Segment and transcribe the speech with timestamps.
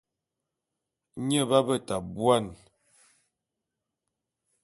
[1.27, 2.45] Nye b'abeta buan.